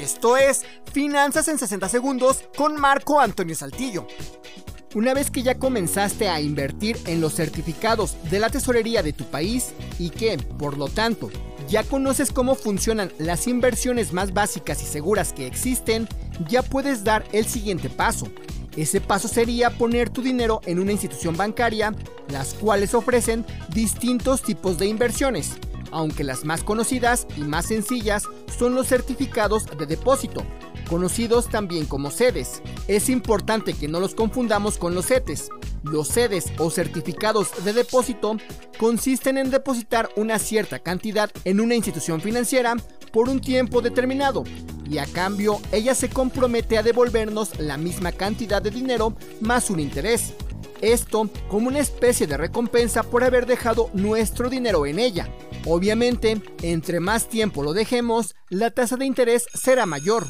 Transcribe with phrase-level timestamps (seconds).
[0.00, 4.06] Esto es Finanzas en 60 Segundos con Marco Antonio Saltillo.
[4.94, 9.24] Una vez que ya comenzaste a invertir en los certificados de la tesorería de tu
[9.24, 11.30] país y que, por lo tanto,
[11.68, 16.08] ya conoces cómo funcionan las inversiones más básicas y seguras que existen,
[16.48, 18.28] ya puedes dar el siguiente paso.
[18.76, 21.94] Ese paso sería poner tu dinero en una institución bancaria,
[22.28, 25.52] las cuales ofrecen distintos tipos de inversiones
[25.92, 28.24] aunque las más conocidas y más sencillas
[28.58, 30.44] son los certificados de depósito,
[30.88, 32.62] conocidos también como sedes.
[32.88, 35.48] Es importante que no los confundamos con los CETES.
[35.84, 38.36] Los sedes o certificados de depósito
[38.78, 42.76] consisten en depositar una cierta cantidad en una institución financiera
[43.12, 44.44] por un tiempo determinado
[44.88, 49.80] y a cambio ella se compromete a devolvernos la misma cantidad de dinero más un
[49.80, 50.34] interés.
[50.80, 55.28] Esto como una especie de recompensa por haber dejado nuestro dinero en ella.
[55.66, 60.26] Obviamente, entre más tiempo lo dejemos, la tasa de interés será mayor.